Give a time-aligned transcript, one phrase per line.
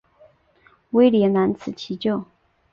[0.93, 2.25] 威廉难辞其咎。